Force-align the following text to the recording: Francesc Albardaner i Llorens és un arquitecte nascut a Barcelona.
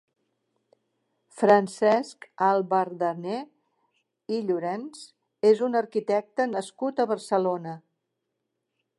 Francesc 1.41 2.23
Albardaner 2.45 3.41
i 4.37 4.39
Llorens 4.47 5.03
és 5.51 5.61
un 5.67 5.79
arquitecte 5.81 6.47
nascut 6.55 7.03
a 7.03 7.07
Barcelona. 7.13 7.75